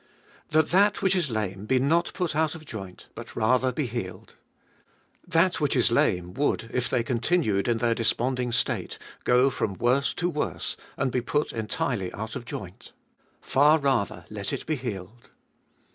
That 0.49 0.71
that 0.71 1.03
which 1.03 1.15
is 1.15 1.29
lame 1.29 1.67
be 1.67 1.77
not 1.77 2.11
put 2.15 2.35
out 2.35 2.55
of 2.55 2.65
joint, 2.65 3.09
but 3.13 3.35
rather 3.35 3.71
be 3.71 3.85
healed. 3.85 4.33
That 5.27 5.61
which 5.61 5.75
is 5.75 5.91
lame 5.91 6.33
would, 6.33 6.71
if 6.73 6.89
they 6.89 7.03
continued 7.03 7.67
in 7.67 7.77
their 7.77 7.93
desponding 7.93 8.51
state, 8.51 8.97
go 9.25 9.51
from 9.51 9.75
worse 9.75 10.15
to 10.15 10.27
worse 10.27 10.75
and 10.97 11.11
be 11.11 11.21
put 11.21 11.53
entirely 11.53 12.11
out 12.13 12.35
of 12.35 12.45
joint,— 12.45 12.93
far 13.41 13.77
rather 13.77 14.25
let 14.31 14.51
it 14.51 14.65
be 14.65 14.75
healed. 14.75 15.29